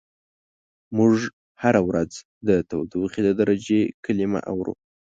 [0.97, 1.13] موږ
[1.61, 2.11] هره ورځ
[2.47, 4.73] د تودوخې د درجې کلمه اورو.